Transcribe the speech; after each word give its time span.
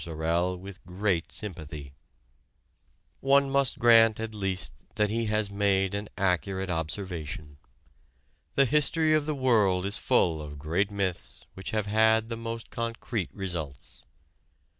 Sorel 0.03 0.57
with 0.57 0.83
great 0.83 1.31
sympathy. 1.31 1.93
One 3.19 3.51
must 3.51 3.77
grant 3.77 4.19
at 4.19 4.33
least 4.33 4.73
that 4.95 5.11
he 5.11 5.25
has 5.27 5.51
made 5.51 5.93
an 5.93 6.09
accurate 6.17 6.71
observation. 6.71 7.57
The 8.55 8.65
history 8.65 9.13
of 9.13 9.27
the 9.27 9.35
world 9.35 9.85
is 9.85 9.99
full 9.99 10.41
of 10.41 10.57
great 10.57 10.89
myths 10.89 11.45
which 11.53 11.69
have 11.69 11.85
had 11.85 12.29
the 12.29 12.35
most 12.35 12.71
concrete 12.71 13.29
results. 13.31 14.03